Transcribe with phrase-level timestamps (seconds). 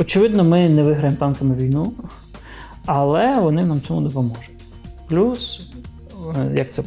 [0.00, 1.92] Очевидно, ми не виграємо танками війну,
[2.86, 4.50] але вони нам цьому допоможуть.
[5.08, 5.70] Плюс,
[6.36, 6.82] е, як це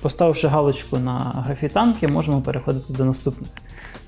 [0.00, 3.50] поставивши галочку на графі танки, можемо переходити до наступних.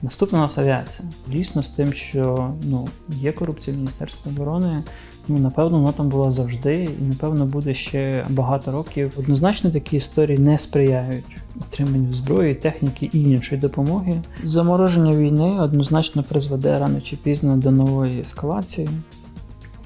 [0.03, 1.09] Наступна у нас авіація.
[1.29, 4.83] Дійсно, з тим, що ну, є корупція в Міністерстві оборони,
[5.29, 9.13] ну напевно, вона там була завжди, і напевно буде ще багато років.
[9.19, 11.25] Однозначно такі історії не сприяють
[11.61, 14.23] отриманню зброї, техніки і іншої допомоги.
[14.43, 18.89] Замороження війни однозначно призведе рано чи пізно до нової ескалації.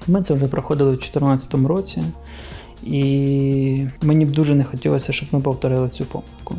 [0.07, 2.03] Ми це вже проходили у 2014 році,
[2.83, 6.55] і мені б дуже не хотілося, щоб ми повторили цю помилку.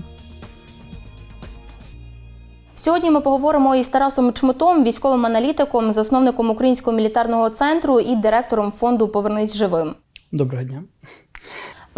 [2.88, 9.08] Сьогодні ми поговоримо із Тарасом Чмутом, військовим аналітиком, засновником Українського мілітарного центру і директором фонду
[9.08, 9.94] Повернись живим.
[10.32, 10.82] Доброго дня.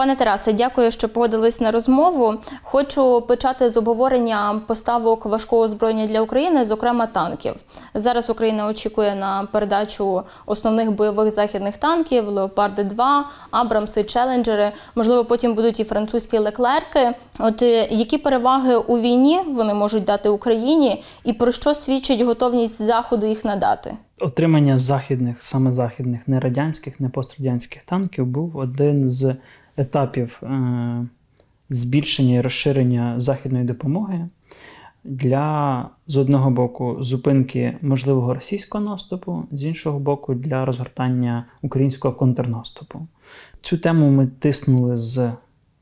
[0.00, 2.34] Пане Тарасе, дякую, що погодились на розмову.
[2.62, 7.54] Хочу почати з обговорення поставок важкого озброєння для України, зокрема танків.
[7.94, 14.72] Зараз Україна очікує на передачу основних бойових західних танків: Леопарди 2 Абрамси, Челенджери.
[14.94, 17.12] Можливо, потім будуть і французькі леклерки.
[17.38, 22.82] От е, які переваги у війні вони можуть дати Україні, і про що свідчить готовність
[22.82, 23.94] заходу їх надати?
[24.20, 29.36] Отримання західних, саме західних, не радянських, не пострадянських танків був один з
[29.80, 31.06] етапів е,
[31.70, 34.28] збільшення і розширення західної допомоги
[35.04, 43.06] для з одного боку зупинки можливого російського наступу, з іншого боку, для розгортання українського контрнаступу.
[43.62, 45.32] Цю тему ми тиснули з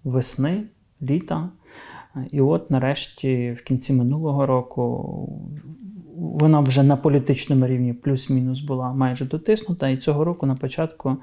[0.05, 0.63] весни,
[1.03, 1.49] літа.
[2.31, 5.43] І от нарешті, в кінці минулого року,
[6.19, 9.89] вона вже на політичному рівні плюс-мінус була майже дотиснута.
[9.89, 11.17] І цього року на початку е,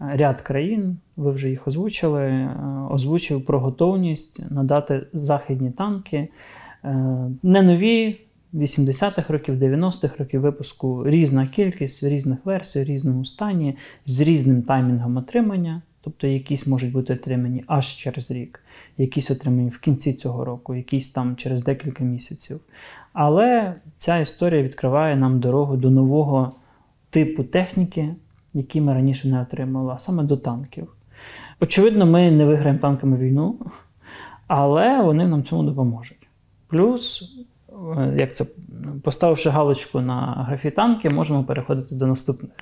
[0.00, 2.50] ряд країн, ви вже їх озвучили, е,
[2.90, 6.28] озвучив про готовність надати західні танки,
[6.84, 6.94] е,
[7.42, 8.20] не нові.
[8.54, 15.82] 80-х років, 90-х років випуску різна кількість, різних версій, різному стані, з різним таймінгом отримання.
[16.04, 18.60] Тобто якісь можуть бути отримані аж через рік,
[18.98, 22.60] якісь отримані в кінці цього року, якісь там через декілька місяців.
[23.12, 26.52] Але ця історія відкриває нам дорогу до нового
[27.10, 28.14] типу техніки,
[28.54, 30.88] який ми раніше не отримали, а саме до танків.
[31.60, 33.58] Очевидно, ми не виграємо танками війну,
[34.46, 36.28] але вони нам цьому допоможуть.
[36.66, 37.34] Плюс,
[38.16, 38.46] як це
[39.02, 42.52] поставивши галочку на графі танки, можемо переходити до наступних.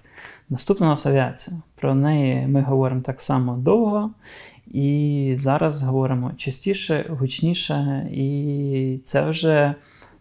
[0.48, 1.56] Наступна у нас авіація.
[1.74, 4.10] Про неї ми говоримо так само довго.
[4.66, 9.74] І зараз говоримо частіше, гучніше, і це вже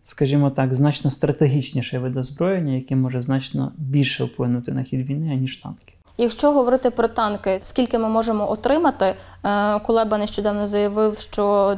[0.04, 5.58] скажімо так, значно стратегічніший вид озброєння, який може значно більше вплинути на хід війни, ніж
[5.58, 5.94] танки.
[6.18, 9.06] Якщо говорити про танки, скільки ми можемо отримати,
[9.46, 11.78] е, Кулеба нещодавно заявив, що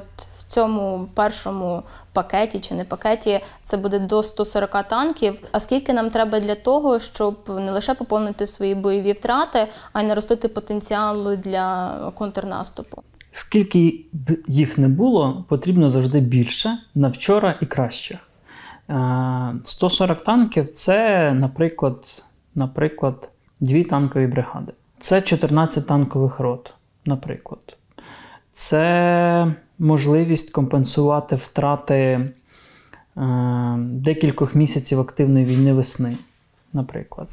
[0.54, 1.84] цьому першому
[2.14, 5.40] пакеті чи не пакеті це буде до 140 танків.
[5.52, 10.06] А скільки нам треба для того, щоб не лише поповнити свої бойові втрати, а й
[10.08, 13.04] наростити потенціал для контрнаступу?
[13.32, 18.20] Скільки б їх не було, потрібно завжди більше на вчора і краще.
[19.64, 22.24] 140 е, танків це, наприклад,
[22.56, 24.74] наприклад, дві танкові бригади.
[25.00, 26.74] Це 14 танкових рот,
[27.06, 27.78] наприклад.
[28.54, 32.32] Це можливість компенсувати втрати е,
[33.78, 36.18] декількох місяців активної війни весни
[36.74, 37.28] наприклад.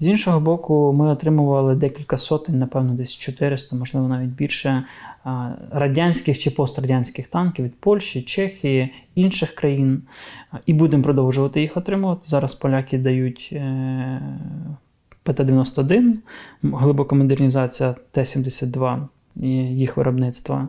[0.00, 4.84] З іншого боку, ми отримували декілька сотень, напевно, десь 400, можливо, навіть більше
[5.70, 10.02] радянських чи пострадянських танків від Польщі, Чехії, інших країн.
[10.66, 12.20] І будемо продовжувати їх отримувати.
[12.24, 13.48] Зараз поляки дають.
[13.52, 14.20] Е,
[15.24, 16.12] ПТ-91,
[16.62, 20.68] глибока модернізація Т-72 і їх виробництва.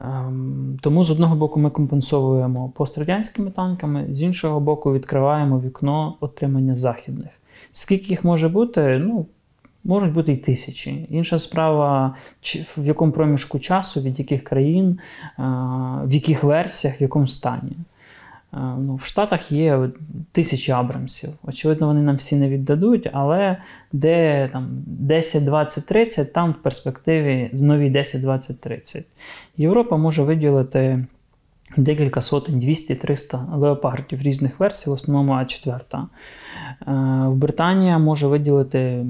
[0.00, 6.76] Ем, тому з одного боку ми компенсовуємо пострадянськими танками, з іншого боку, відкриваємо вікно отримання
[6.76, 7.30] західних.
[7.72, 8.98] Скільки їх може бути?
[8.98, 9.26] Ну,
[9.84, 11.06] можуть бути й тисячі.
[11.10, 12.14] Інша справа,
[12.76, 14.98] в якому проміжку часу, від яких країн,
[16.04, 17.72] в яких версіях, в якому стані.
[18.52, 19.90] Ну, В Штатах є
[20.32, 21.30] тисячі Абрамсів.
[21.42, 23.56] Очевидно, вони нам всі не віддадуть, але
[23.92, 29.06] де там 10, 20, 30, там в перспективі нові 10, 20, 30.
[29.56, 31.04] Європа може виділити
[31.76, 36.06] декілька сотень, 200-300 леопардів різних версій, в основному А4.
[36.86, 39.06] Е, Британія може виділити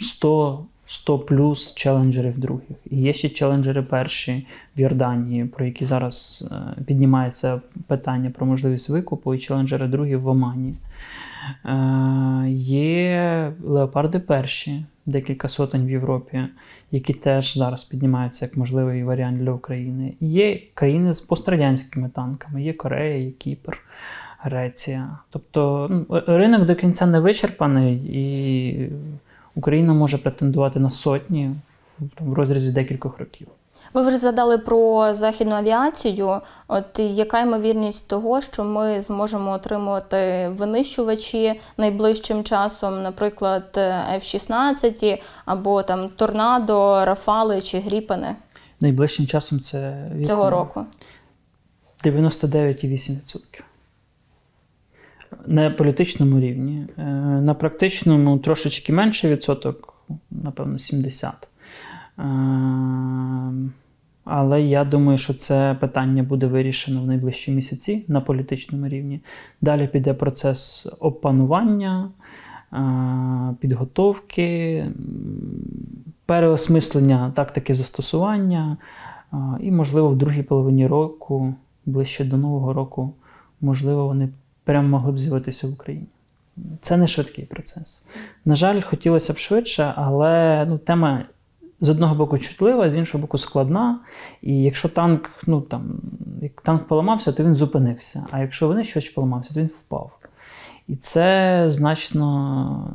[0.00, 2.76] 100 100 плюс челенджерів других.
[2.90, 4.46] І є ще челенджери перші
[4.76, 10.26] в Йорданії, про які зараз е, піднімається питання про можливість викупу, і челенджери другі в
[10.26, 10.74] Омані.
[11.64, 16.44] Е, є леопарди перші, декілька сотень в Європі,
[16.90, 20.12] які теж зараз піднімаються як можливий варіант для України.
[20.20, 23.78] Є країни з пострадянськими танками, є Корея, є Кіпр.
[24.44, 25.18] Греція.
[25.30, 28.90] Тобто ну, ринок до кінця не вичерпаний, і
[29.54, 31.50] Україна може претендувати на сотні
[32.20, 33.48] в розрізі декількох років.
[33.94, 36.40] Ви вже згадали про західну авіацію.
[36.68, 43.70] От яка ймовірність того, що ми зможемо отримувати винищувачі найближчим часом, наприклад,
[44.14, 48.36] F-16 або там Торнадо, Рафали чи Гріпени?
[48.80, 50.84] Найближчим часом це цього року
[52.04, 53.62] 99,8%.
[55.46, 56.86] На політичному рівні.
[56.98, 57.02] Е,
[57.40, 59.94] на практичному трошечки менше відсоток,
[60.30, 61.48] напевно, 70.
[64.24, 69.20] Але я думаю, що це питання буде вирішено в найближчі місяці на політичному рівні.
[69.60, 72.10] Далі піде процес опанування,
[73.60, 74.86] підготовки,
[76.26, 78.76] переосмислення тактики застосування,
[79.60, 81.54] і, можливо, в другій половині року,
[81.86, 83.12] ближче до Нового року,
[83.60, 84.28] можливо, вони
[84.64, 86.06] прямо могли б з'явитися в Україні.
[86.80, 88.06] Це не швидкий процес.
[88.44, 91.24] На жаль, хотілося б швидше, але ну, тема
[91.80, 93.98] з одного боку чутлива, з іншого боку, складна.
[94.42, 96.00] І якщо танк, ну там,
[96.42, 98.26] як танк поламався, то він зупинився.
[98.30, 100.18] А якщо вони щось поламався, то він впав.
[100.88, 102.90] І це значно,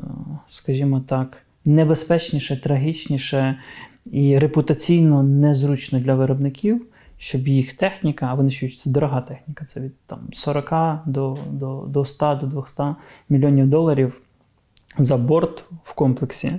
[0.48, 3.60] скажімо так, небезпечніше, трагічніше
[4.06, 6.86] і репутаційно незручно для виробників,
[7.18, 11.86] щоб їх техніка, а вони що це дорога техніка, це від там, 40 до, до,
[11.88, 12.84] до 100 до 200
[13.30, 14.22] мільйонів доларів
[14.98, 16.52] за борт в комплексі,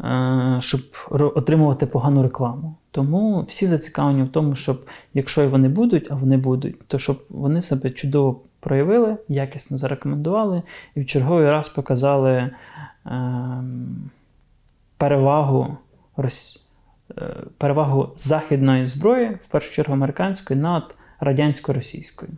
[0.00, 0.80] е, щоб
[1.10, 2.74] отримувати погану рекламу.
[2.90, 7.24] Тому всі зацікавлені в тому, щоб якщо і вони будуть, а вони будуть, то щоб
[7.28, 10.62] вони себе чудово проявили, якісно зарекомендували
[10.94, 12.50] і в черговий раз показали
[13.06, 14.10] ем,
[14.96, 15.76] перевагу
[16.18, 16.67] е,
[17.58, 22.30] перевагу західної зброї, в першу чергу американської, над радянсько-російською.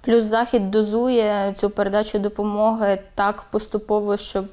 [0.00, 4.46] Плюс захід дозує цю передачу допомоги так поступово, щоб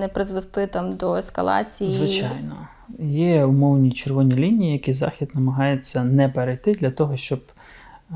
[0.00, 1.90] не призвести там до ескалації.
[1.90, 2.68] Звичайно,
[2.98, 7.40] є умовні червоні лінії, які захід намагається не перейти для того, щоб
[8.10, 8.14] е,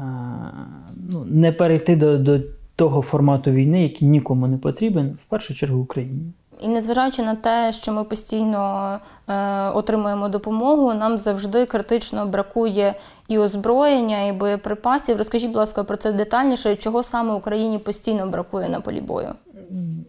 [1.11, 2.41] ну, не перейти до, до
[2.77, 6.33] того формату війни, який нікому не потрібен, в першу чергу Україні.
[6.61, 8.91] І незважаючи на те, що ми постійно
[9.29, 12.95] е, отримуємо допомогу, нам завжди критично бракує
[13.29, 15.19] і озброєння, і боєприпасів.
[15.19, 19.29] Розкажіть, будь ласка, про це детальніше, чого саме Україні постійно бракує на полі бою?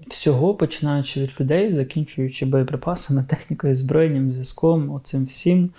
[0.07, 5.69] Всього починаючи від людей, закінчуючи боєприпасами, технікою, озброєнням, зв'язком, оцим всім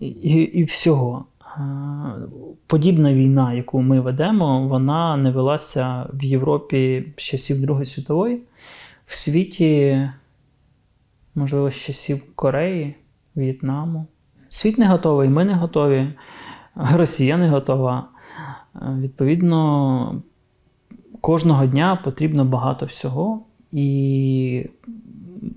[0.00, 1.24] і, і всього.
[2.66, 8.40] Подібна війна, яку ми ведемо, вона не велася в Європі з часів Другої світової
[9.06, 10.00] в світі,
[11.34, 12.94] можливо, з часів Кореї,
[13.36, 14.06] В'єтнаму.
[14.48, 16.08] Світ не готовий, ми не готові,
[16.74, 18.08] Росія не готова.
[18.98, 20.22] Відповідно,
[21.20, 23.42] кожного дня потрібно багато всього,
[23.72, 24.66] і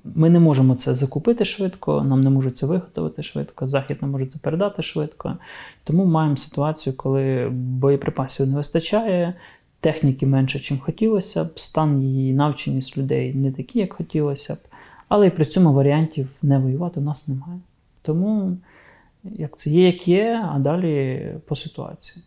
[0.03, 4.25] ми не можемо це закупити швидко, нам не можуть це виготовити швидко, Захід не може
[4.25, 5.37] це передати швидко.
[5.83, 9.33] Тому маємо ситуацію, коли боєприпасів не вистачає,
[9.79, 14.57] техніки менше, чим хотілося б, стан її навченість людей не такі, як хотілося б,
[15.07, 17.59] але і при цьому варіантів не воювати у нас немає.
[18.01, 18.57] Тому
[19.23, 22.23] як це є, як є, а далі по ситуації.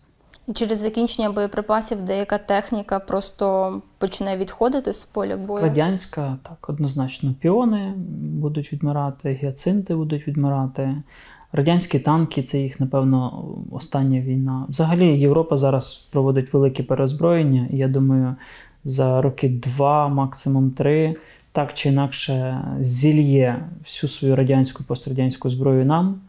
[0.48, 5.64] І через закінчення боєприпасів деяка техніка просто почне відходити з поля бою?
[5.64, 10.96] Радянська, так, однозначно, піони будуть відмирати, гіацинти будуть відмирати.
[11.52, 14.66] Радянські танки це їх, напевно, остання війна.
[14.68, 18.36] Взагалі, Європа зараз проводить велике перезброєння, і я думаю,
[18.84, 21.16] за роки два, максимум три,
[21.52, 26.20] так чи інакше зільє всю свою радянську пострадянську зброю нам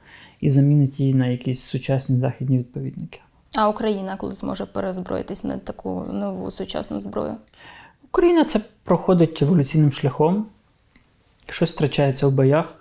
[0.42, 3.20] і замінить її на якісь сучасні західні відповідники.
[3.56, 7.36] А Україна коли зможе перезброїтись на таку нову сучасну зброю?
[8.03, 10.46] Україна це проходить еволюційним шляхом,
[11.50, 12.75] щось втрачається в боях,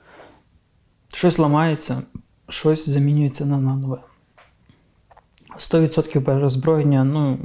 [1.14, 2.02] щось ламається
[2.48, 3.98] щось замінюється на нове.
[5.58, 7.38] 100% перерозброєння, ну,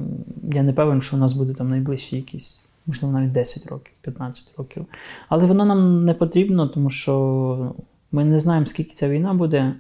[0.54, 4.54] я не певен, що у нас буде там найближчі якісь, можливо, навіть 10 років, 15
[4.58, 4.86] років.
[5.30, 7.76] Але воно нам не потрібно, тому що
[8.12, 9.76] ми не знаємо, скільки ця війна буде,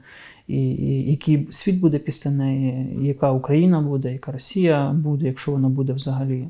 [0.47, 5.69] і, і який світ буде після неї, яка Україна буде, яка Росія буде, якщо вона
[5.69, 6.47] буде взагалі.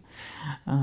[0.65, 0.77] А,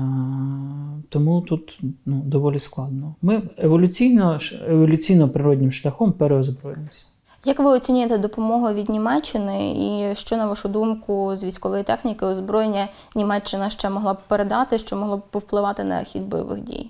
[1.09, 3.15] тому тут ну, доволі складно.
[3.21, 7.05] Ми еволюційно, еволюційно природнім шляхом переозброїмося.
[7.47, 12.87] Як ви оцінюєте допомогу від Німеччини, і що, на вашу думку, з військової техніки озброєння
[13.15, 16.89] Німеччина ще могла б передати, що могло б повпливати на хід бойових дій?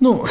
[0.00, 0.24] Ну,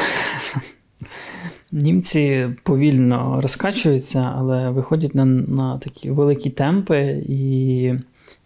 [1.71, 7.93] німці повільно розкачуються, але виходять на, на такі великі темпи, і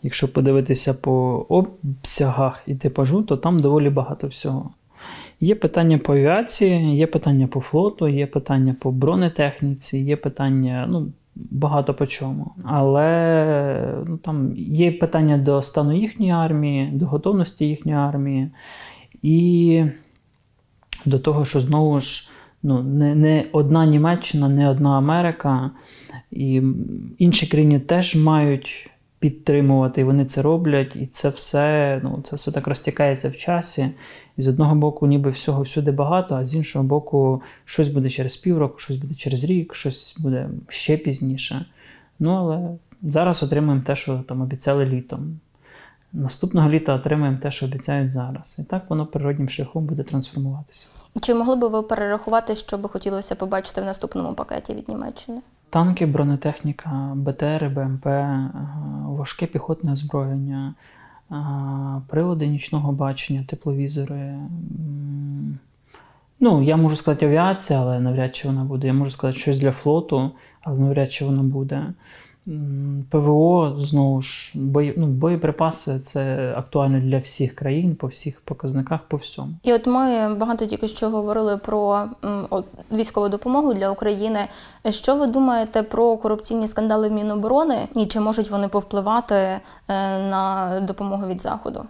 [0.03, 4.69] Якщо подивитися по обсягах і типажу, то там доволі багато всього.
[5.41, 11.12] Є питання по авіації, є питання по флоту, є питання по бронетехніці, є питання ну,
[11.36, 12.51] багато по чому.
[12.63, 18.50] Але ну, там є питання до стану їхньої армії, до готовності їхньої армії,
[19.22, 19.84] і
[21.05, 22.29] до того, що знову ж
[22.63, 25.72] ну, не, не одна Німеччина, не одна Америка,
[26.31, 26.62] і
[27.17, 32.51] інші країни теж мають підтримувати, і вони це роблять, і це все ну, це все
[32.51, 33.89] так розтікається в часі.
[34.38, 38.38] І з одного боку, ніби всього всюди багато, а з іншого боку, щось буде через
[38.38, 41.65] півроку, щось буде через рік, щось буде ще пізніше.
[42.19, 42.69] Ну, але
[43.01, 45.39] зараз отримуємо те, що там обіцяли літом.
[46.13, 48.59] Наступного літа отримаємо те, що обіцяють зараз.
[48.59, 50.88] І так воно природнім шляхом буде трансформуватися.
[51.21, 55.41] Чи могли би ви перерахувати, що би хотілося побачити в наступному пакеті від Німеччини?
[55.69, 58.51] Танки, бронетехніка, БТР, БМП, е,
[59.05, 60.73] важке піхотне озброєння,
[61.31, 61.35] е,
[62.07, 64.35] прилади нічного бачення, тепловізори.
[66.39, 68.88] Ну, я можу сказати авіація, але навряд чи вона буде.
[68.88, 71.93] Я можу сказати щось для флоту, але навряд чи вона буде.
[73.09, 79.17] ПВО, знову ж, бої, ну, боєприпаси це актуально для всіх країн, по всіх показниках, по
[79.17, 79.53] всьому.
[79.63, 82.07] І от ми багато тільки що говорили про
[82.49, 84.39] от, військову допомогу для України.
[84.89, 89.59] Що ви думаєте про корупційні скандали в Міноборони і чи можуть вони повпливати е,
[90.29, 91.83] на допомогу від заходу?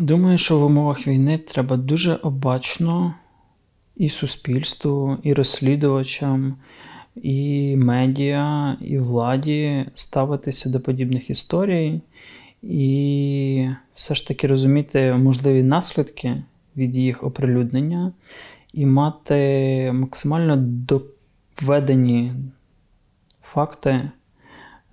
[0.00, 3.14] Думаю, що в умовах війни треба дуже обачно
[3.96, 6.56] і суспільству, і розслідувачам,
[7.16, 12.00] і медіа, і владі ставитися до подібних історій,
[12.62, 16.42] і все ж таки розуміти можливі наслідки
[16.76, 18.12] від їх оприлюднення,
[18.72, 22.32] і мати максимально доведені
[23.42, 24.10] факти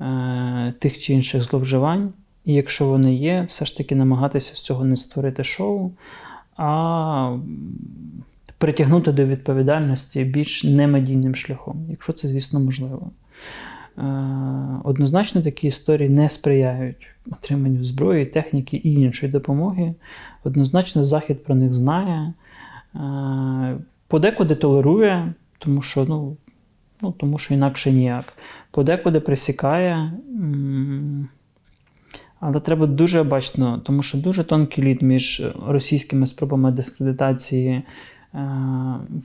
[0.02, 2.14] е, тих чи інших зловживань.
[2.46, 5.92] І якщо вони є, все ж таки намагатися з цього не створити шоу,
[6.58, 7.38] а
[8.60, 13.12] притягнути до відповідальності більш немедійним шляхом, якщо це, звісно, можливо.
[13.98, 14.02] Е,
[14.84, 19.94] Однозначно такі історії не сприяють отриманню зброї, техніки і іншої допомоги.
[20.44, 22.34] Однозначно, Захід про них знає,
[22.96, 26.38] е, подекуди толерує, тому що, ну,
[27.02, 28.34] ну, тому що інакше ніяк.
[28.72, 30.14] Подекуди присікає.
[32.40, 37.84] але треба дуже обачно, тому що дуже тонкий лід між російськими спробами дискредитації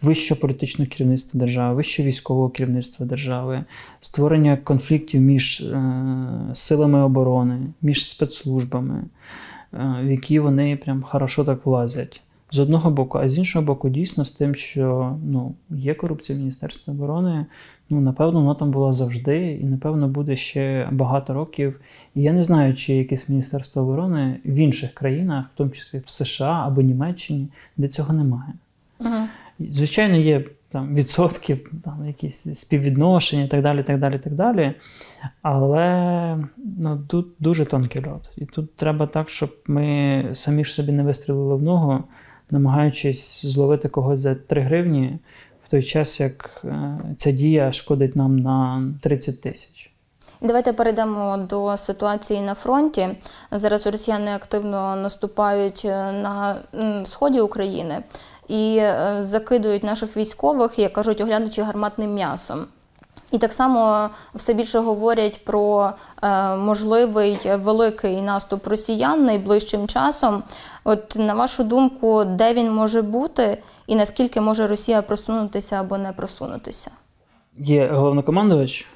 [0.03, 3.65] вищого політичного керівництва держави, вищого військового керівництва держави,
[4.01, 5.83] створення конфліктів між е,
[6.55, 9.05] силами оборони, між спецслужбами,
[9.75, 12.21] е, в які вони прям хорошо так влазять.
[12.53, 16.41] З одного боку, а з іншого боку, дійсно з тим, що ну, є корупція в
[16.41, 17.47] Міністерстві оборони,
[17.91, 21.81] ну, напевно, вона там була завжди, і, напевно, буде ще багато років.
[22.15, 26.11] І я не знаю, чи якесь Міністерство оборони в інших країнах, в тому числі в
[26.11, 28.53] США або Німеччині, де цього немає.
[29.01, 29.29] Угу.
[29.59, 34.75] Звичайно, є там відсотків, там якісь співвідношення і так далі, так далі, так далі.
[35.43, 36.39] Але
[36.79, 38.31] ну, тут дуже тонкий льот.
[38.37, 42.05] І тут треба так, щоб ми самі ж собі не вистрілили в ногу,
[42.51, 45.19] намагаючись зловити когось за 3 гривні,
[45.67, 49.91] в той час як е, ця дія шкодить нам на 30 тисяч.
[50.41, 53.09] Давайте перейдемо до ситуації на фронті.
[53.51, 56.57] Зараз росіяни активно наступають е, на
[57.05, 58.03] сході України
[58.49, 62.67] і е, закидують наших військових, як кажуть, оглядачі гарматним м'ясом.
[63.33, 70.43] І так само все більше говорять про е, можливий великий наступ росіян найближчим часом.
[70.85, 76.13] От на вашу думку, де він може бути, і наскільки може Росія просунутися або не
[76.13, 76.91] просунутися?
[77.59, 78.87] Є головнокомандувач,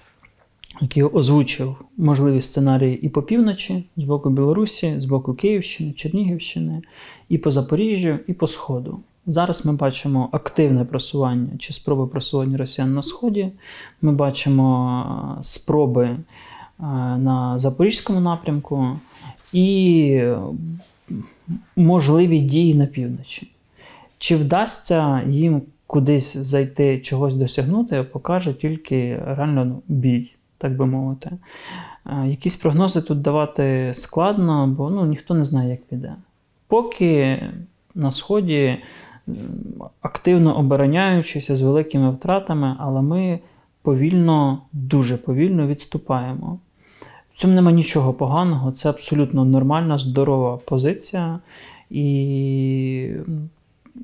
[0.80, 6.82] який озвучив можливі сценарії і по півночі, з боку Білорусі, з боку Київщини, Чернігівщини,
[7.28, 9.00] і по Запоріжжю, і по Сходу.
[9.30, 13.52] Зараз ми бачимо активне просування чи спроби просування росіян на Сході.
[14.02, 16.16] Ми бачимо е, спроби е,
[17.16, 18.98] на Запорізькому напрямку
[19.52, 20.38] і е,
[21.76, 23.50] можливі дії на півночі.
[24.18, 31.30] Чи вдасться їм кудись зайти, чогось досягнути, покаже тільки реально ну, бій, так би мовити.
[32.26, 36.14] Якісь прогнози тут давати складно, бо ну, ніхто не знає, як піде.
[36.66, 37.42] Поки
[37.94, 38.78] на Сході
[40.02, 43.40] активно обороняючися з великими втратами, але ми
[43.82, 46.58] повільно, дуже повільно відступаємо.
[47.34, 51.38] В цьому нема нічого поганого, це абсолютно нормальна, здорова позиція.
[51.90, 53.10] І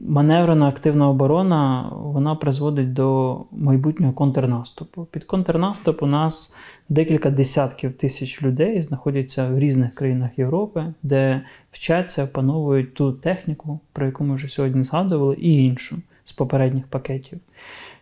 [0.00, 5.06] маневрена активна оборона вона призводить до майбутнього контрнаступу.
[5.10, 6.56] Під контрнаступ у нас
[6.88, 14.06] декілька десятків тисяч людей знаходяться в різних країнах Європи, де вчаться, опановують ту техніку, про
[14.06, 17.38] яку ми вже сьогодні згадували, і іншу з попередніх пакетів.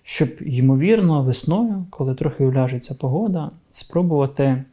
[0.03, 4.65] Щоб, ймовірно, весною, коли трохи уляжеться погода, спробувати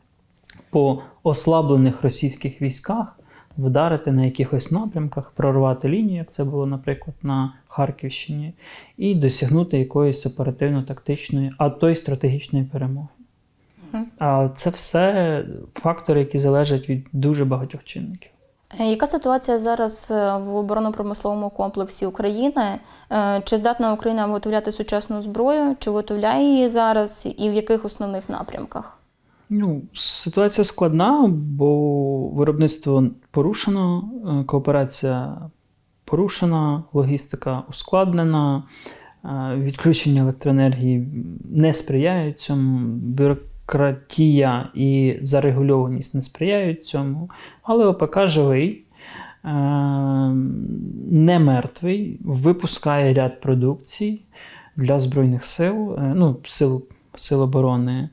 [0.69, 3.19] по ослаблених російських військах
[3.57, 8.53] вдарити на якихось напрямках, прорвати лінію, як це було, наприклад, на Харківщині,
[8.97, 13.07] і досягнути якоїсь оперативно-тактичної, а то й стратегічної перемоги.
[14.19, 18.31] А це все фактори, які залежать від дуже багатьох чинників.
[18.79, 22.79] Е, Яка ситуація зараз е, в оборонно-промисловому комплексі України?
[23.11, 25.75] Е, Чи здатна Україна виготовляти сучасну зброю?
[25.79, 28.99] Чи виготовляє її зараз, і в яких основних напрямках?
[29.49, 34.09] Ну, ситуація складна, бо виробництво порушено,
[34.47, 35.37] кооперація
[36.05, 38.63] порушена, логістика ускладнена,
[39.55, 41.07] відключення електроенергії
[41.45, 42.87] не сприяють цьому,
[43.69, 47.29] бюрократія і зарегульованість не сприяють цьому.
[47.63, 48.83] Але ОПК живий,
[49.45, 49.49] е,
[51.11, 54.21] не мертвий, випускає ряд продукцій
[54.75, 56.83] для Збройних сил, е, ну, сил,
[57.15, 58.09] сил оборони.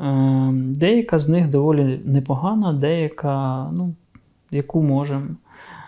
[0.00, 3.94] Е, Деяка з них доволі непогана, деяка, ну,
[4.50, 5.26] яку можемо.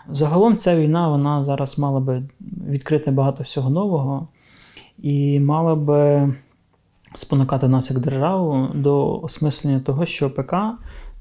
[0.09, 2.23] Загалом ця війна вона зараз мала би
[2.69, 4.27] відкрити багато всього нового
[5.01, 6.33] і мала би
[7.15, 10.55] спонукати нас як державу до осмислення того, що ОПК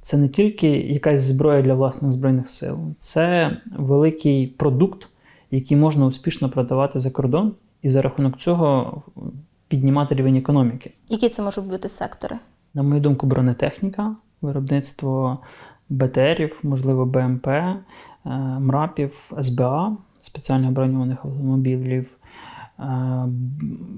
[0.03, 5.09] це не тільки якась зброя для власних збройних сил, це великий продукт,
[5.51, 9.03] який можна успішно продавати за кордон, і за рахунок цього
[9.69, 10.93] піднімати рівень економіки.
[11.09, 12.37] Які це можуть бути сектори?
[12.75, 15.39] На мою думку, бронетехніка, виробництво
[15.89, 17.79] БТРів, можливо, БМП, е,
[18.61, 22.07] МРАПів, СБА, спеціально броньованих автомобілів,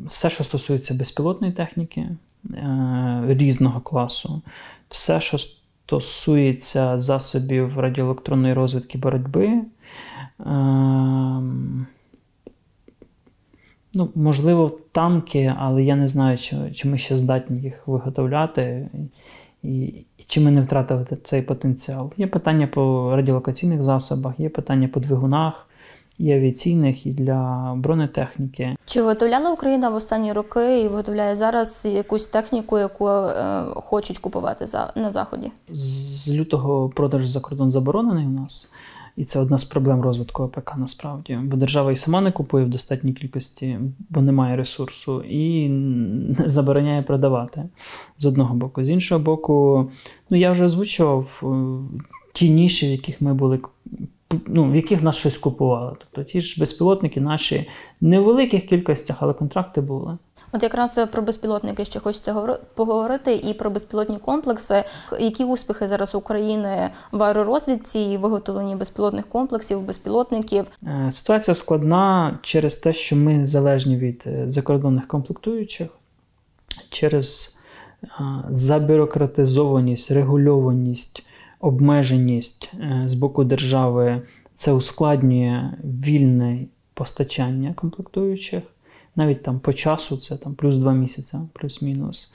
[0.07, 2.09] все, що стосується безпілотної техніки
[2.51, 4.43] е, різного класу,
[4.89, 9.63] все, що стосується засобів радіоелектронної розвідки боротьби.
[13.95, 18.89] Ну, можливо, танки, але я не знаю, чи, чи ми ще здатні їх виготовляти,
[19.63, 19.85] і,
[20.19, 22.13] і чи ми не втратили цей потенціал.
[22.17, 25.69] Є питання по радіолокаційних засобах, є питання по двигунах,
[26.19, 28.77] і авіаційних, і для бронетехніки.
[28.85, 34.67] Чи виготовляла Україна в останні роки і виготовляє зараз якусь техніку, яку е, хочуть купувати
[34.67, 35.51] за, на Заході?
[35.73, 38.73] З лютого продаж за кордон заборонений у нас.
[39.17, 41.39] І це одна з проблем розвитку ОПК насправді.
[41.43, 43.79] Бо держава і сама не купує в достатній кількості,
[44.11, 47.65] бо немає ресурсу, і не забороняє продавати
[48.19, 48.85] з одного боку.
[48.85, 49.91] З іншого боку,
[50.31, 51.43] ну я вже озвучував
[52.33, 53.61] ті ніші, в яких ми були.
[54.47, 55.97] Ну, в яких нас щось купували.
[55.99, 60.19] Тобто ті ж безпілотники наші не в великих кількостях, але контракти були.
[60.53, 64.85] От якраз про безпілотники ще хочеться поговорити і про безпілотні комплекси.
[65.21, 70.67] Які успіхи зараз України в аеророзвідці і виготовленні безпілотних комплексів, безпілотників?
[71.11, 75.89] Ситуація складна через те, що ми залежні від закордонних комплектуючих,
[76.91, 77.59] через
[78.51, 81.23] забюрократизованість, регульованість,
[81.63, 82.73] обмеженість
[83.05, 84.23] з боку держави.
[84.57, 88.63] Це ускладнює вільне постачання комплектуючих
[89.17, 92.35] навіть там по часу це там плюс 2 місяці, плюс-мінус.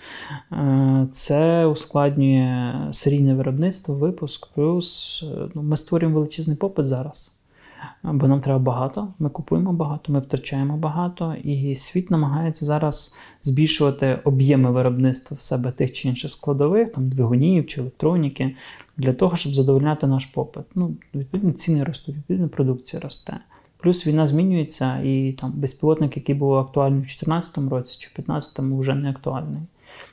[0.52, 7.34] Е, це ускладнює серійне виробництво, випуск, плюс е, ну, ми створюємо величезний попит зараз.
[8.04, 14.20] Бо нам треба багато, ми купуємо багато, ми втрачаємо багато, і світ намагається зараз збільшувати
[14.24, 18.56] об'єми виробництва в себе тих чи інших складових, там двигунів чи електроніки,
[18.98, 20.64] для того, щоб задовольняти наш попит.
[20.76, 23.38] Ну, Відповідно, ціни ростуть, відповідно, продукція росте.
[23.78, 28.80] Плюс війна змінюється, і там безпілотник, який був актуальний в 2014 році чи в 2015,
[28.80, 29.62] вже не актуальний.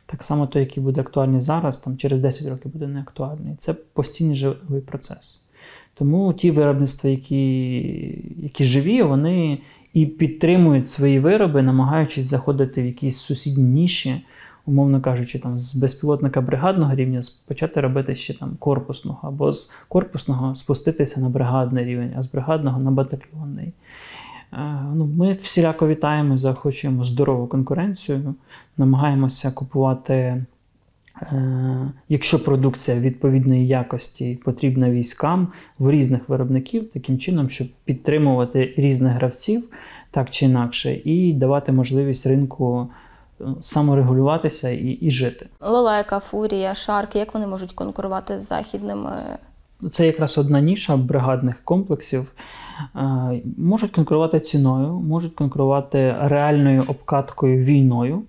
[0.07, 3.55] Так само той, який буде актуальний зараз, там через 10 років буде не актуальний.
[3.59, 5.45] Це постійний живий процес.
[5.95, 7.47] Тому ті виробництва, які
[8.43, 9.59] які живі, вони
[9.95, 14.23] і підтримують свої вироби, намагаючись заходити в якісь сусідні ніші,
[14.67, 20.55] умовно кажучи, там з безпілотника бригадного рівня почати робити ще там корпусного, або з корпусного
[20.55, 23.73] спуститися на бригадний рівень, а з бригадного на батальйонний.
[24.53, 28.35] Е, ну, Ми всіляко вітаємо, захочуємо здорову конкуренцію,
[28.77, 30.45] намагаємося купувати.
[31.23, 35.49] Е, якщо продукція відповідної якості потрібна військам
[35.79, 39.69] в різних виробників, таким чином, щоб підтримувати різних гравців
[40.15, 42.89] так чи інакше, і давати можливість ринку
[43.61, 45.47] саморегулюватися і і жити.
[45.61, 49.11] Лелека, фурія, шарки, як вони можуть конкурувати з західними?
[49.91, 52.33] Це якраз одна ніша бригадних комплексів,
[52.97, 58.23] Е, можуть конкурувати ціною, можуть конкурувати реальною обкаткою війною,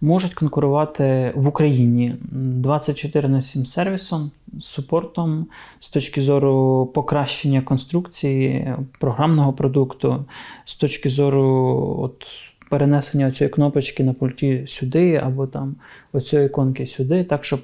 [0.00, 5.46] можуть конкурувати в Україні 24 на 7 сервісом, супортом
[5.80, 10.24] з точки зору покращення конструкції програмного продукту,
[10.64, 12.26] з точки зору от,
[12.70, 15.74] перенесення цієї кнопочки на пульті сюди, або там
[16.12, 17.60] оцієї іконки сюди, так, щоб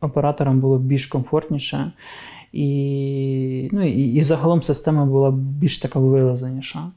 [0.00, 1.92] операторам було більш комфортніше.
[2.52, 6.90] І ну, і, і загалом система була більш така вилазеніша.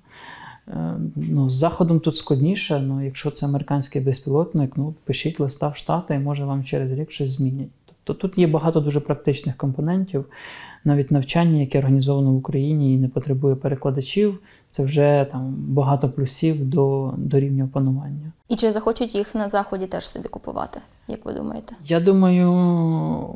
[0.68, 5.78] Е, ну, З заходом тут складніше, ну, якщо це американський безпілотник, ну, пишіть листа в
[5.78, 7.87] Штати і може вам через рік щось змінять.
[8.08, 10.26] Тобто тут є багато дуже практичних компонентів,
[10.84, 14.40] навіть навчання, яке організовано в Україні і не потребує перекладачів,
[14.72, 18.32] це вже там багато плюсів до, до рівня опанування.
[18.50, 21.76] І чи захочуть їх на заході теж собі купувати, як ви думаєте?
[21.86, 22.52] Я думаю,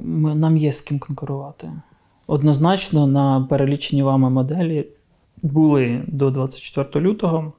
[0.04, 1.72] ми, нам є з ким конкурувати.
[2.28, 4.88] Однозначно, на перелічені вами моделі
[5.42, 7.54] були до 24 лютого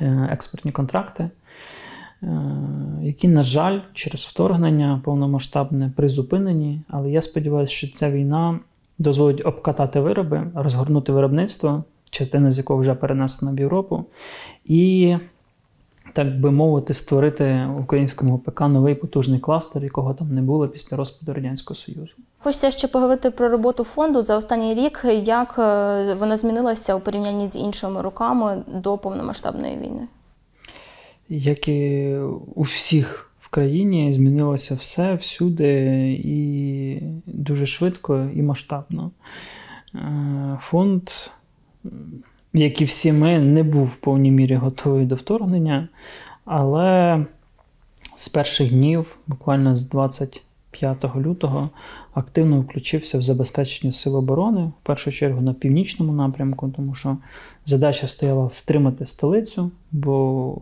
[0.00, 1.30] е, експортні контракти,
[3.02, 6.80] які, на жаль, через вторгнення повномасштабне призупинені.
[6.88, 8.58] Але я сподіваюся, що ця війна
[8.98, 14.04] дозволить обкатати вироби, розгорнути виробництво, частина з якого вже перенесена в Європу.
[14.64, 15.16] і
[16.12, 21.32] так би мовити, створити українському ПК новий потужний кластер, якого там не було після розпаду
[21.32, 22.12] Радянського Союзу.
[22.38, 25.04] Хочеться ще поговорити про роботу фонду за останній рік.
[25.22, 30.08] Як е, вона змінилася у порівнянні з іншими роками до повномасштабної війни?
[31.34, 32.14] Як і
[32.54, 35.72] у всіх в країні змінилося все всюди
[36.24, 39.10] і дуже швидко і масштабно.
[39.94, 41.10] Е, фонд
[42.52, 45.88] як і всі ми, не був в повній мірі готовий до вторгнення,
[46.44, 47.24] але
[48.14, 51.70] з перших днів, буквально з 25 лютого,
[52.14, 57.16] активно включився в забезпечення сил оборони, в першу чергу на північному напрямку, тому що
[57.66, 60.56] задача стояла втримати столицю, бо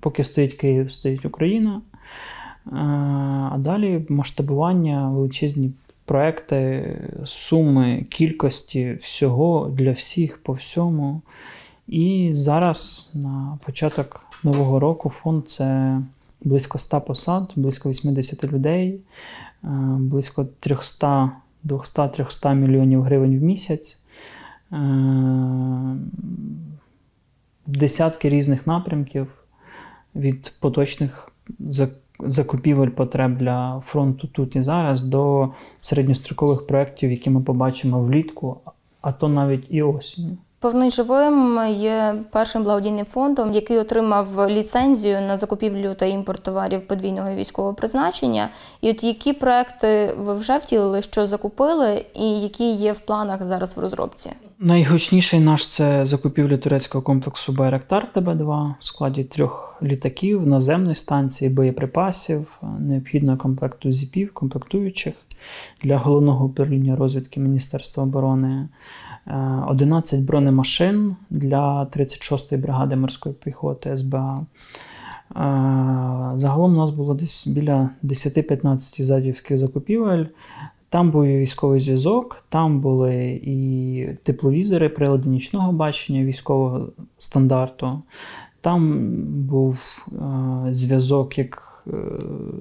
[0.00, 1.80] поки стоїть Київ, стоїть Україна.
[2.72, 5.72] А далі масштабування, величезні
[6.04, 11.22] проекти, суми, кількості всього для всіх по всьому.
[11.88, 15.98] І зараз на початок нового року фонд це
[16.44, 18.98] близько 100 посад, близько 80 людей, е,
[19.98, 21.32] близько 300
[21.64, 24.04] 200-300 мільйонів гривень в місяць.
[24.72, 25.96] Е,
[27.66, 29.26] десятки різних напрямків
[30.14, 31.32] від поточних
[32.18, 38.60] закупівель потреб для фронту тут і зараз до середньострокових проєктів, які ми побачимо влітку,
[39.00, 40.38] а то навіть і осінню.
[40.64, 47.34] Повний живим є першим благодійним фондом, який отримав ліцензію на закупівлю та імпорт товарів подвійного
[47.34, 48.48] військового призначення.
[48.80, 53.76] І от які проекти ви вже втілили, що закупили, і які є в планах зараз
[53.76, 54.30] в розробці?
[54.58, 62.58] Найгучніший наш це закупівля турецького комплексу Байрактар ТБ2 в складі трьох літаків, наземної станції, боєприпасів,
[62.78, 65.14] необхідного комплекту зіпів, комплектуючих
[65.82, 68.68] для головного управління розвідки Міністерства оборони.
[69.26, 74.38] 11 е, бронемашин для 36-ї бригади морської піхоти СБА.
[74.40, 74.44] Е,
[76.36, 80.24] загалом у нас було десь біля 10-15 задівських закупівель.
[80.88, 88.02] Там був і військовий зв'язок, там були і тепловізори, прилади нічного бачення військового стандарту.
[88.60, 91.96] Там був е, зв'язок як е,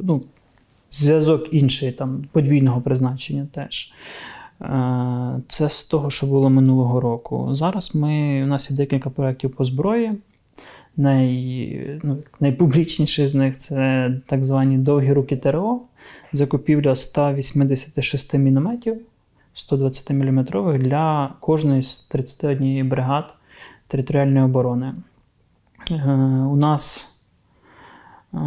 [0.04, 0.22] ну,
[0.92, 3.94] зв'язок інший, там подвійного призначення теж.
[4.64, 7.50] Е, це з того, що було минулого року.
[7.52, 10.12] Зараз ми, у нас є декілька проєктів по зброї.
[10.98, 15.82] Най, ну, Найпублічніший з них це так звані довгі руки ТРО,
[16.34, 18.98] закупівля 186 мінометів
[19.54, 20.44] 120 мм
[20.80, 23.34] для кожної з 31 бригад
[23.88, 24.94] територіальної оборони.
[25.92, 25.96] Е,
[26.52, 27.16] у нас
[28.34, 28.38] е,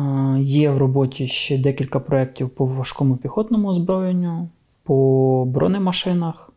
[0.40, 4.48] є в роботі ще декілька проєктів по важкому піхотному озброєнню
[4.86, 6.50] по бронемашинах,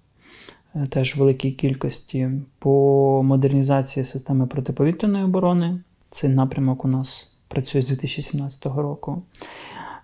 [0.76, 5.80] е, теж великій кількості, по модернізації системи протиповітряної оборони.
[6.10, 9.22] Цей напрямок у нас працює з 2017 року.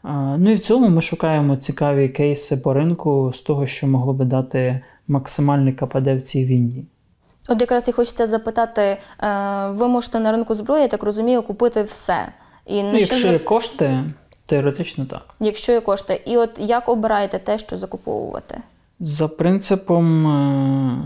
[0.05, 4.13] Е, ну і в цілому ми шукаємо цікаві кейси по ринку з того, що могло
[4.13, 6.85] би дати максимальний КПД в цій війні.
[7.49, 8.97] От якраз і хочеться запитати: е,
[9.69, 12.27] ви можете на ринку зброї, я так розумію, купити все.
[12.65, 14.03] І ну, Якщо є кошти,
[14.45, 15.21] Теоретично так.
[15.39, 16.21] Якщо є кошти.
[16.25, 18.61] І от як обираєте те, що закуповувати?
[18.99, 20.97] За принципом, е,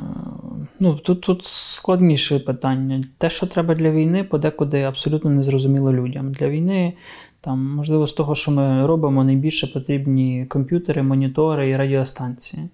[0.80, 3.04] ну тут тут складніше питання.
[3.18, 6.32] Те, що треба для війни, подекуди абсолютно незрозуміло людям.
[6.32, 6.94] Для війни,
[7.42, 12.70] там, можливо, з того, що ми робимо, найбільше потрібні комп'ютери, монітори і радіостанції.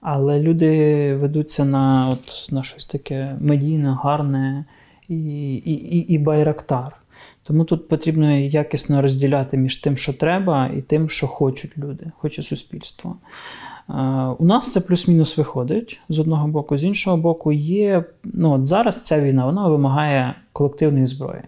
[0.00, 4.64] Але люди ведуться на от, на щось таке медійне, гарне
[5.08, 6.96] і, і, і, і байрактар.
[7.48, 12.42] Тому тут потрібно якісно розділяти між тим, що треба, і тим, що хочуть люди, хоче
[12.42, 13.16] суспільство.
[14.38, 18.04] У нас це плюс-мінус виходить з одного боку, з іншого боку, є.
[18.24, 21.42] Ну, от Зараз ця війна вона вимагає колективної зброї.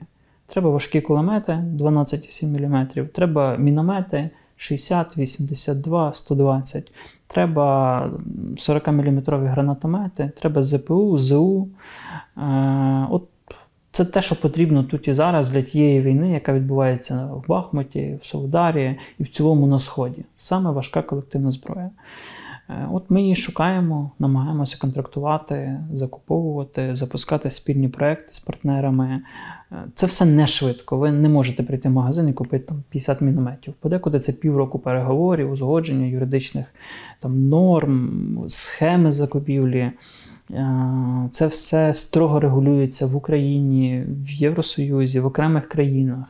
[0.46, 6.92] Треба важкі кулемети 12,7 мм, треба міномети 60, 82, 120,
[7.26, 8.10] треба
[8.56, 11.68] 40-мм гранатомети, треба ЗПУ, ЗУ.
[13.10, 13.29] От
[13.92, 18.26] це те, що потрібно тут і зараз для тієї війни, яка відбувається в Бахмуті, в
[18.26, 20.24] Солдарі і в цілому на Сході.
[20.36, 21.90] Саме важка колективна зброя.
[22.70, 29.22] Е, от ми її шукаємо, намагаємося контрактувати, закуповувати, запускати спільні проекти з партнерами.
[29.72, 30.98] Е, це все не швидко.
[30.98, 33.74] Ви не можете прийти в магазин і купити там 50 мінометів.
[33.80, 36.66] Подекуди це півроку переговорів, узгодження юридичних
[37.20, 39.90] там, норм, схеми закупівлі.
[41.30, 46.24] Це все строго регулюється в Україні, в Євросоюзі, в окремих країнах.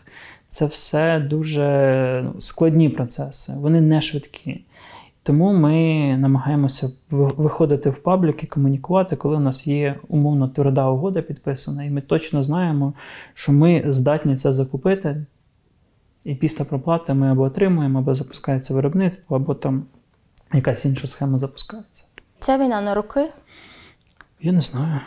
[0.51, 4.65] Це все дуже ну, складні процеси, вони не швидкі.
[5.23, 11.23] Тому ми намагаємося виходити в паблік і комунікувати, коли у нас є умовно тверда угода
[11.23, 12.93] підписана, і ми точно знаємо,
[13.35, 15.27] що ми здатні це закупити.
[16.25, 19.85] І після проплати ми або отримуємо, або запускається виробництво, або там
[20.53, 22.05] якась інша схема запускається.
[22.39, 23.29] Ця війна на роки?
[24.43, 25.01] Я не знаю.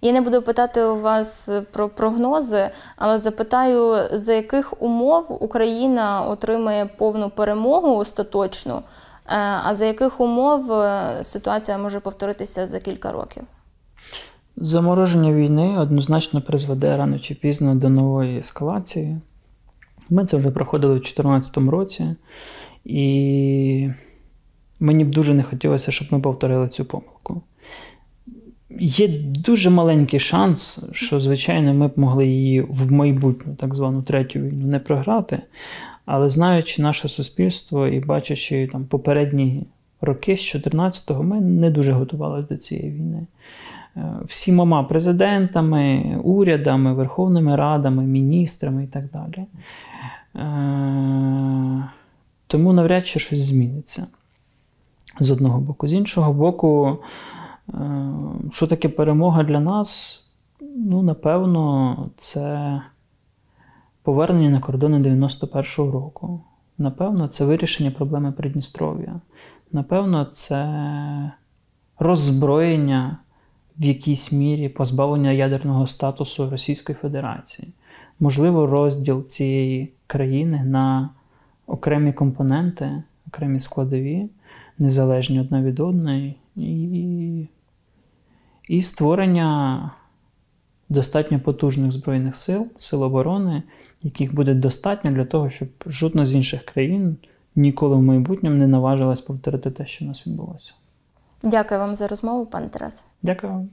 [0.00, 6.86] Я не буду питати у вас про прогнози, але запитаю, за яких умов Україна отримає
[6.86, 8.82] повну перемогу остаточну, е,
[9.64, 13.42] а за яких умов е, ситуація може повторитися за кілька років?
[14.56, 19.16] Замороження війни однозначно призведе рано чи пізно до нової ескалації.
[20.10, 22.16] Ми це вже проходили у 2014 році,
[22.84, 23.90] і
[24.80, 27.42] мені б дуже не хотілося, щоб ми повторили цю помилку.
[28.80, 34.38] Є дуже маленький шанс, що, звичайно, ми б могли її в майбутню, так звану третю
[34.38, 35.42] війну, не програти.
[36.06, 39.66] Але знаючи наше суспільство і бачачи там попередні
[40.00, 43.26] роки з 14-го, ми не дуже готувалися до цієї війни.
[43.96, 49.46] Е, всімома президентами, урядами, Верховними Радами, міністрами і так далі.
[50.36, 51.88] Е,
[52.46, 54.06] тому навряд чи щось зміниться
[55.20, 55.88] з одного боку.
[55.88, 56.98] З іншого боку,
[58.52, 60.18] що таке перемога для нас?
[60.76, 62.82] Ну, напевно, це
[64.02, 66.40] повернення на кордони 91-го року.
[66.78, 69.20] Напевно, це вирішення проблеми Придністров'я.
[69.72, 71.32] Напевно, це
[71.98, 73.16] роззброєння
[73.78, 77.72] в якійсь мірі позбавлення ядерного статусу Російської Федерації.
[78.20, 81.10] Можливо, розділ цієї країни на
[81.66, 84.28] окремі компоненти, окремі складові,
[84.78, 86.34] незалежні одна від одної.
[86.56, 87.46] І
[88.68, 89.90] і створення
[90.88, 93.62] достатньо потужних Збройних сил, сил оборони,
[94.02, 97.16] яких буде достатньо для того, щоб жодна з інших країн
[97.56, 100.74] ніколи в майбутньому не наважилась повторити те, що у нас відбулося.
[101.42, 103.06] Дякую вам за розмову, пане Тарас.
[103.22, 103.68] Дякую вам.